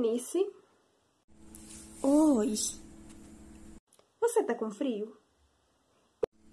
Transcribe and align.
Eunice. 0.00 0.50
Oi. 2.02 2.54
Você 4.18 4.42
tá 4.44 4.54
com 4.54 4.70
frio? 4.70 5.14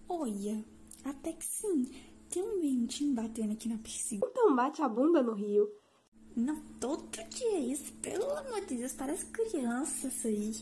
Olha, 0.10 0.66
até 1.06 1.32
que 1.32 1.46
sim. 1.46 1.90
Tem 2.30 2.44
um 2.44 2.60
ventinho 2.60 3.16
batendo 3.16 3.54
aqui 3.54 3.70
na 3.70 3.78
piscina. 3.78 4.28
Então 4.30 4.54
bate 4.54 4.82
a 4.82 4.90
bunda 4.90 5.24
no 5.24 5.33
rio. 5.33 5.72
Não, 6.36 6.62
todo 6.78 7.08
dia 7.30 7.60
isso. 7.60 7.94
Pelo 8.02 8.30
amor 8.38 8.66
de 8.66 8.75
Deus, 8.75 8.91
parece 8.91 9.25
criança 9.28 10.07
isso 10.09 10.27
aí. 10.27 10.54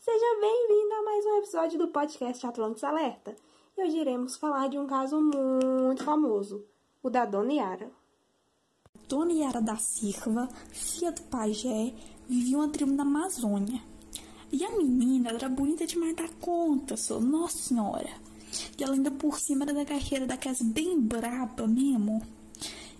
Seja 0.00 0.40
bem-vindo 0.40 0.94
a 0.94 1.02
mais 1.02 1.26
um 1.26 1.38
episódio 1.38 1.78
do 1.80 1.88
podcast 1.88 2.46
Atlantis 2.46 2.84
Alerta. 2.84 3.34
E 3.76 3.82
hoje 3.82 3.98
iremos 3.98 4.36
falar 4.36 4.68
de 4.68 4.78
um 4.78 4.86
caso 4.86 5.20
muito 5.20 6.04
famoso, 6.04 6.64
o 7.02 7.10
da 7.10 7.24
Dona 7.24 7.52
Yara. 7.52 7.90
Dona 9.08 9.32
Yara 9.32 9.60
da 9.60 9.76
Silva, 9.76 10.48
filha 10.70 11.10
do 11.10 11.22
pajé, 11.22 11.92
vivia 12.28 12.56
uma 12.56 12.68
tribo 12.68 12.92
na 12.92 13.02
Amazônia. 13.02 13.82
E 14.52 14.64
a 14.64 14.70
menina 14.76 15.30
era 15.30 15.48
bonita 15.48 15.88
demais 15.88 16.14
da 16.14 16.28
conta, 16.40 16.96
só 16.96 17.18
nossa 17.18 17.58
senhora. 17.58 18.10
E 18.78 18.84
ela 18.84 18.94
ainda 18.94 19.10
por 19.10 19.40
cima 19.40 19.64
era 19.64 19.74
da 19.74 19.84
carreira 19.84 20.24
daquelas 20.24 20.62
bem 20.62 21.00
braba 21.00 21.66
mesmo. 21.66 22.22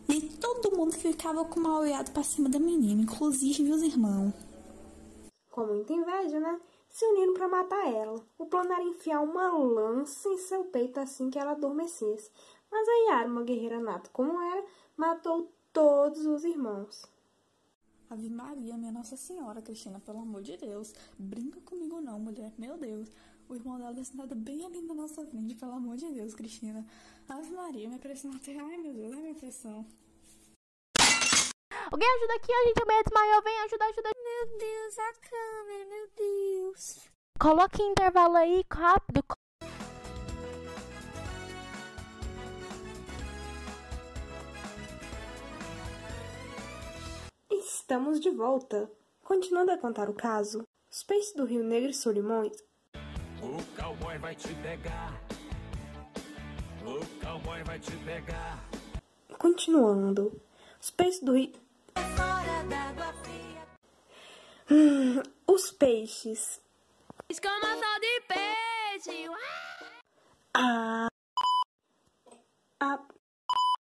E 0.09 0.23
todo 0.23 0.77
mundo 0.77 0.93
ficava 0.95 1.45
com 1.45 1.61
mal 1.61 1.83
olhado 1.83 2.11
pra 2.11 2.25
cima 2.25 2.49
da 2.49 2.59
menina, 2.59 3.01
inclusive 3.01 3.71
os 3.71 3.81
irmãos. 3.81 4.35
Com 5.53 5.67
muita 5.67 5.93
inveja, 5.93 6.41
né? 6.41 6.61
Se 6.95 7.05
uniram 7.07 7.35
para 7.35 7.49
matar 7.49 7.93
ela. 7.93 8.25
O 8.39 8.47
plano 8.47 8.73
era 8.73 8.85
enfiar 8.85 9.21
uma 9.21 9.49
lança 9.49 10.29
em 10.29 10.39
seu 10.39 10.67
peito 10.67 11.01
assim 11.01 11.29
que 11.29 11.37
ela 11.37 11.51
adormecesse. 11.51 12.31
Mas 12.71 12.89
a 12.89 12.93
Yara, 13.09 13.29
uma 13.29 13.43
guerreira 13.43 13.81
nata 13.81 14.09
como 14.13 14.41
era, 14.41 14.65
matou 14.97 15.53
todos 15.73 16.25
os 16.25 16.45
irmãos. 16.45 17.03
Ave 18.09 18.31
Maria, 18.31 18.77
minha 18.77 18.93
Nossa 18.93 19.17
Senhora, 19.17 19.61
Cristina, 19.61 19.99
pelo 19.99 20.21
amor 20.21 20.43
de 20.43 20.57
Deus. 20.57 20.95
Brinca 21.19 21.61
comigo 21.63 22.01
não, 22.01 22.21
mulher. 22.21 22.53
Meu 22.57 22.79
Deus. 22.79 23.11
O 23.49 23.57
irmão 23.57 23.77
dela 23.77 24.05
sentado 24.05 24.37
bem 24.37 24.65
ali 24.65 24.81
na 24.83 24.95
nossa 24.95 25.27
frente, 25.27 25.57
pelo 25.57 25.73
amor 25.73 25.97
de 25.97 26.09
Deus, 26.13 26.33
Cristina. 26.33 26.87
Ave 27.29 27.51
Maria, 27.51 27.89
minha 27.89 27.99
pressão 27.99 28.31
até. 28.37 28.57
Ai, 28.57 28.77
meu 28.77 28.95
Deus, 28.95 29.13
ai, 29.13 29.21
minha 29.21 29.35
pressão. 29.35 29.85
Alguém 31.91 32.09
ajuda 32.09 32.35
aqui, 32.35 32.53
a 32.53 32.65
gente 32.67 32.75
também 32.75 33.03
desmaiou. 33.03 33.43
Vem, 33.43 33.59
ajuda, 33.65 33.85
ajuda. 33.85 34.11
Meu 34.23 34.59
Deus, 34.59 34.99
a 34.99 35.13
câmera, 35.15 35.87
meu 35.87 35.89
Deus. 35.89 36.04
Coloque 37.45 37.83
intervalo 37.83 38.39
aí, 38.39 38.65
rápido. 38.73 39.23
Estamos 47.51 48.19
de 48.19 48.31
volta. 48.31 48.91
Continuando 49.23 49.73
a 49.73 49.77
contar 49.77 50.09
o 50.09 50.15
caso, 50.15 50.67
os 50.91 51.03
peixes 51.03 51.35
do 51.35 51.45
Rio 51.45 51.63
Negro 51.63 51.91
e 51.91 51.93
Solimões 51.93 52.57
O 53.43 53.63
cowboy 53.79 54.17
vai 54.17 54.35
te 54.35 54.49
pegar. 54.55 55.13
O 56.81 57.23
cowboy 57.23 57.63
vai 57.65 57.79
te 57.79 57.95
pegar. 58.07 58.59
Continuando. 59.39 60.41
Os 60.81 60.91
peixes 60.91 61.21
do 61.21 61.35
rio. 61.35 61.53
Hum, 64.71 65.23
os 65.47 65.71
peixes. 65.71 66.64
Escamação 67.29 68.01
de 68.01 68.21
peixe. 68.29 69.29
A. 70.55 71.09
A. 72.81 72.99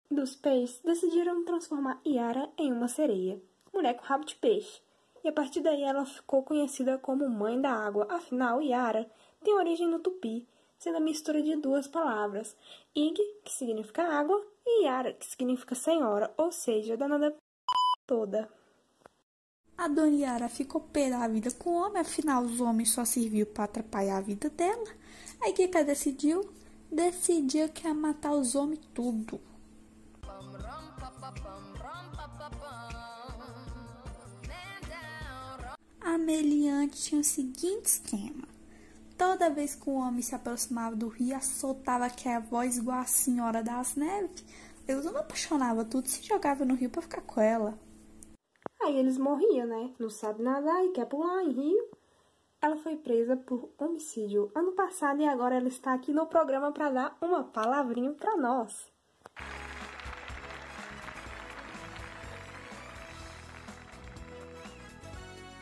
Dos 0.08 0.36
peixes 0.36 0.80
decidiram 0.84 1.44
transformar 1.44 2.00
Yara 2.06 2.48
em 2.56 2.72
uma 2.72 2.86
sereia, 2.86 3.42
mulher 3.74 3.94
com 3.94 4.04
rabo 4.04 4.24
de 4.24 4.36
peixe. 4.36 4.80
E 5.24 5.28
a 5.28 5.32
partir 5.32 5.60
daí 5.60 5.82
ela 5.82 6.06
ficou 6.06 6.44
conhecida 6.44 6.98
como 6.98 7.28
Mãe 7.28 7.60
da 7.60 7.72
Água. 7.72 8.06
Afinal, 8.08 8.62
Yara 8.62 9.10
tem 9.42 9.54
origem 9.54 9.88
no 9.88 9.98
tupi, 9.98 10.46
sendo 10.78 10.98
a 10.98 11.00
mistura 11.00 11.42
de 11.42 11.56
duas 11.56 11.88
palavras: 11.88 12.56
Ig, 12.94 13.16
que 13.44 13.52
significa 13.52 14.04
água, 14.04 14.40
e 14.64 14.84
Yara, 14.84 15.14
que 15.14 15.26
significa 15.26 15.74
senhora, 15.74 16.32
ou 16.36 16.52
seja, 16.52 16.96
dona 16.96 17.18
da 17.18 17.32
toda. 18.06 18.48
A 19.76 19.88
Dona 19.88 20.16
Yara 20.16 20.48
ficou 20.48 20.80
pé 20.80 21.10
da 21.10 21.26
vida 21.26 21.50
com 21.50 21.70
o 21.70 21.74
homem, 21.74 22.00
afinal 22.00 22.44
os 22.44 22.60
homens 22.60 22.90
só 22.90 23.04
serviu 23.04 23.46
para 23.46 23.64
atrapalhar 23.64 24.18
a 24.18 24.20
vida 24.20 24.48
dela. 24.50 24.88
Aí 25.42 25.52
o 25.52 25.54
que 25.54 25.66
que 25.66 25.76
ela 25.76 25.86
decidiu? 25.86 26.48
Decidiu 26.90 27.68
que 27.68 27.86
ia 27.86 27.94
matar 27.94 28.32
os 28.32 28.54
homens 28.54 28.80
tudo. 28.94 29.40
A 36.00 36.18
Meliante 36.18 37.02
tinha 37.02 37.20
o 37.20 37.24
seguinte 37.24 37.86
esquema. 37.86 38.46
Toda 39.16 39.50
vez 39.50 39.74
que 39.74 39.88
o 39.88 39.94
homem 39.94 40.20
se 40.20 40.34
aproximava 40.34 40.94
do 40.94 41.08
rio, 41.08 41.40
soltava 41.42 42.06
aquela 42.06 42.40
voz 42.40 42.76
igual 42.76 42.98
a 42.98 43.06
Senhora 43.06 43.62
das 43.62 43.94
Neves. 43.94 44.44
Eu 44.86 45.02
não 45.02 45.16
apaixonava 45.16 45.84
tudo, 45.84 46.08
se 46.08 46.22
jogava 46.22 46.64
no 46.64 46.74
rio 46.74 46.90
para 46.90 47.02
ficar 47.02 47.22
com 47.22 47.40
ela. 47.40 47.78
Aí 48.84 48.98
eles 48.98 49.16
morriam, 49.16 49.64
né? 49.64 49.94
Não 49.96 50.10
sabe 50.10 50.42
nadar 50.42 50.84
e 50.84 50.90
quer 50.90 51.06
pular 51.06 51.44
em 51.44 51.52
rio. 51.52 51.88
Ela 52.60 52.76
foi 52.76 52.96
presa 52.96 53.36
por 53.36 53.70
homicídio 53.78 54.50
ano 54.56 54.72
passado 54.72 55.20
e 55.22 55.24
agora 55.24 55.54
ela 55.54 55.68
está 55.68 55.94
aqui 55.94 56.12
no 56.12 56.26
programa 56.26 56.72
para 56.72 56.90
dar 56.90 57.16
uma 57.20 57.44
palavrinha 57.44 58.12
para 58.12 58.36
nós. 58.36 58.90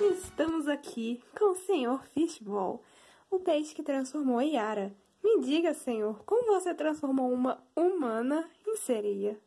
Estamos 0.00 0.66
aqui 0.66 1.22
com 1.38 1.52
o 1.52 1.56
Senhor 1.56 2.02
Fishball, 2.14 2.82
o 3.30 3.38
peixe 3.38 3.74
que 3.74 3.82
transformou 3.82 4.40
Yara. 4.40 4.94
Me 5.22 5.42
diga, 5.42 5.74
Senhor, 5.74 6.24
como 6.24 6.54
você 6.54 6.72
transformou 6.72 7.30
uma 7.30 7.62
humana 7.76 8.48
em 8.66 8.76
sereia? 8.76 9.38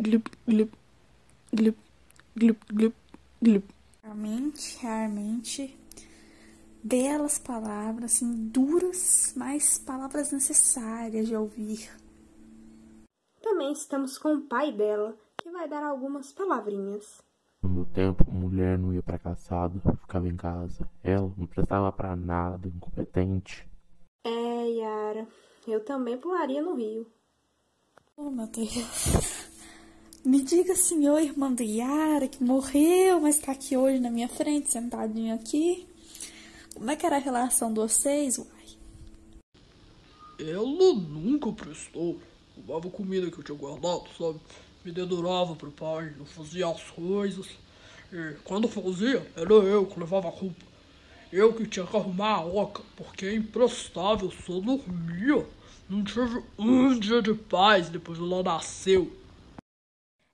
Glup, 0.00 0.26
glup, 0.46 0.72
glup, 1.52 1.78
glup, 2.38 2.62
glup, 2.72 2.94
glup. 3.42 3.64
Realmente, 4.02 4.78
realmente, 4.80 5.78
belas 6.82 7.38
palavras, 7.38 8.12
assim, 8.12 8.48
duras, 8.48 9.34
mas 9.36 9.78
palavras 9.78 10.32
necessárias 10.32 11.26
de 11.26 11.34
ouvir. 11.34 11.90
Também 13.42 13.72
estamos 13.72 14.16
com 14.18 14.34
o 14.34 14.42
pai 14.42 14.72
dela, 14.72 15.16
que 15.36 15.50
vai 15.50 15.68
dar 15.68 15.82
algumas 15.82 16.32
palavrinhas. 16.32 17.20
No 17.62 17.70
meu 17.70 17.84
tempo, 17.86 18.24
mulher 18.30 18.78
não 18.78 18.94
ia 18.94 19.02
pra 19.02 19.18
caçada, 19.18 19.80
ficava 20.00 20.28
em 20.28 20.36
casa. 20.36 20.88
Ela 21.02 21.32
não 21.36 21.46
prestava 21.46 21.90
pra 21.90 22.14
nada, 22.14 22.68
incompetente. 22.68 23.68
É, 24.24 24.70
Yara, 24.70 25.26
eu 25.66 25.84
também 25.84 26.16
pularia 26.16 26.62
no 26.62 26.74
rio. 26.74 27.06
Oh, 28.16 28.30
meu 28.30 28.46
Deus. 28.46 29.37
Me 30.24 30.42
diga, 30.42 30.74
senhor, 30.74 31.20
irmã 31.20 31.52
do 31.52 31.62
Yara, 31.62 32.26
que 32.26 32.42
morreu, 32.42 33.20
mas 33.20 33.38
tá 33.38 33.52
aqui 33.52 33.76
hoje 33.76 34.00
na 34.00 34.10
minha 34.10 34.28
frente, 34.28 34.70
sentadinho 34.70 35.34
aqui. 35.34 35.86
Como 36.74 36.90
é 36.90 36.96
que 36.96 37.06
era 37.06 37.16
a 37.16 37.20
relação 37.20 37.72
de 37.72 37.78
vocês, 37.78 38.36
uai? 38.36 38.48
Ela 40.40 40.64
nunca 40.64 41.52
prestou. 41.52 42.18
Roubava 42.56 42.90
comida 42.90 43.30
que 43.30 43.38
eu 43.38 43.44
tinha 43.44 43.56
guardado, 43.56 44.08
sabe? 44.18 44.40
Me 44.84 44.90
dedurava 44.90 45.54
pro 45.54 45.70
pai, 45.70 46.12
não 46.18 46.26
fazia 46.26 46.68
as 46.68 46.82
coisas. 46.90 47.46
E 48.12 48.34
quando 48.42 48.68
fazia, 48.68 49.24
era 49.36 49.52
eu 49.52 49.86
que 49.86 50.00
levava 50.00 50.28
a 50.28 50.32
culpa. 50.32 50.66
Eu 51.32 51.54
que 51.54 51.66
tinha 51.66 51.86
que 51.86 51.96
arrumar 51.96 52.36
a 52.36 52.44
oca, 52.44 52.82
porque 52.96 53.26
é 53.26 53.34
imprestável, 53.34 54.30
só 54.30 54.60
dormia. 54.60 55.46
Não 55.88 56.02
tive 56.02 56.42
um 56.58 56.98
dia 56.98 57.22
de 57.22 57.34
paz 57.34 57.88
depois 57.88 58.18
que 58.18 58.24
ela 58.24 58.42
nasceu. 58.42 59.12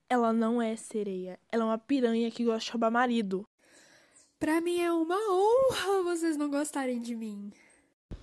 Ela 0.09 0.31
não 0.31 0.61
é 0.61 0.75
sereia. 0.75 1.39
Ela 1.51 1.63
é 1.63 1.65
uma 1.65 1.77
piranha 1.77 2.29
que 2.29 2.45
gosta 2.45 2.65
de 2.65 2.71
roubar 2.71 2.91
marido. 2.91 3.47
Pra 4.39 4.61
mim 4.61 4.79
é 4.79 4.91
uma 4.91 5.15
honra 5.15 6.03
vocês 6.03 6.37
não 6.37 6.49
gostarem 6.49 7.01
de 7.01 7.15
mim. 7.15 7.51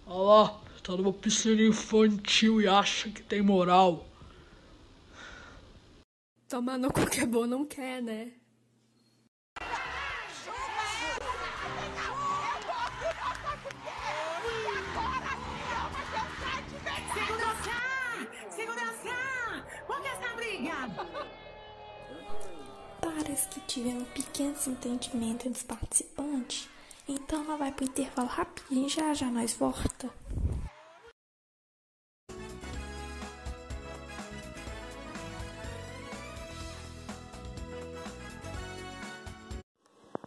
Olha 0.06 0.22
lá, 0.22 0.60
tá 0.82 0.96
numa 0.96 1.12
piscina 1.12 1.62
infantil 1.62 2.60
e 2.60 2.68
acha 2.68 3.10
que 3.10 3.22
tem 3.22 3.42
moral. 3.42 4.06
Tomar 6.48 6.78
no 6.78 6.92
cu 6.92 7.08
que 7.08 7.20
é 7.20 7.26
bom 7.26 7.46
não 7.46 7.64
quer, 7.64 8.00
né? 8.00 8.32
Parece 23.00 23.48
que 23.48 23.60
tivemos 23.60 24.02
um 24.02 24.12
pequeno 24.12 24.52
desentendimento 24.52 25.48
entre 25.48 25.60
os 25.60 25.62
participantes, 25.62 26.68
então 27.08 27.44
ela 27.44 27.56
vai 27.56 27.72
para 27.72 27.84
o 27.84 27.88
intervalo 27.88 28.28
rapidinho 28.28 28.88
já 28.88 29.12
já 29.14 29.30
nós 29.30 29.54
volta. 29.54 30.10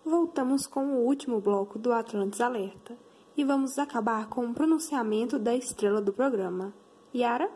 Voltamos 0.03 0.67
com 0.67 0.85
o 0.85 1.05
último 1.05 1.41
bloco 1.41 1.79
do 1.79 1.91
Atlantis 1.91 2.39
Alerta 2.39 2.95
e 3.35 3.43
vamos 3.43 3.79
acabar 3.79 4.27
com 4.27 4.45
o 4.45 4.53
pronunciamento 4.53 5.39
da 5.39 5.55
estrela 5.55 6.01
do 6.01 6.13
programa, 6.13 6.73
Yara? 7.13 7.49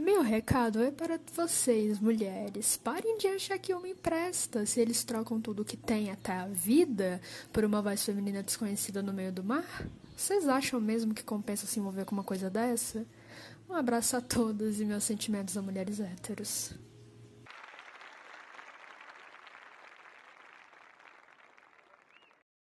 Meu 0.00 0.22
recado 0.22 0.82
é 0.82 0.90
para 0.90 1.20
vocês, 1.36 2.00
mulheres. 2.00 2.74
Parem 2.74 3.18
de 3.18 3.26
achar 3.26 3.58
que 3.58 3.74
homem 3.74 3.94
presta 3.94 4.64
se 4.64 4.80
eles 4.80 5.04
trocam 5.04 5.38
tudo 5.38 5.62
que 5.62 5.76
tem, 5.76 6.10
até 6.10 6.32
a 6.32 6.46
vida, 6.46 7.20
por 7.52 7.66
uma 7.66 7.82
voz 7.82 8.02
feminina 8.02 8.42
desconhecida 8.42 9.02
no 9.02 9.12
meio 9.12 9.30
do 9.30 9.44
mar. 9.44 9.86
Vocês 10.16 10.48
acham 10.48 10.80
mesmo 10.80 11.12
que 11.12 11.22
compensa 11.22 11.66
se 11.66 11.78
envolver 11.78 12.06
com 12.06 12.14
uma 12.14 12.24
coisa 12.24 12.48
dessa? 12.48 13.04
Um 13.68 13.74
abraço 13.74 14.16
a 14.16 14.22
todas 14.22 14.80
e 14.80 14.86
meus 14.86 15.04
sentimentos 15.04 15.54
a 15.58 15.60
mulheres 15.60 16.00
héteros. 16.00 16.72